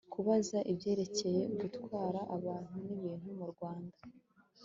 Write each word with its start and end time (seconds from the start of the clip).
kubaza 0.13 0.57
ibyerekeye 0.71 1.41
gutwara 1.59 2.19
abantu 2.35 2.75
n 2.85 2.87
ibintu 2.97 3.29
mu 3.37 3.45
rwanda 3.51 3.97